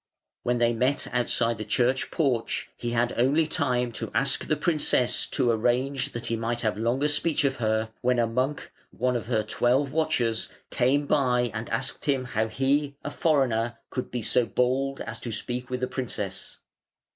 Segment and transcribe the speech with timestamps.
[0.41, 5.27] When they met outside the church porch, he had only time to ask the princess
[5.27, 9.27] to arrange that he might have longer speech of her, when a monk, one of
[9.27, 14.43] her twelve watchers, came by and asked him how he, a foreigner, could be so
[14.43, 16.57] bold as to speak with the princess.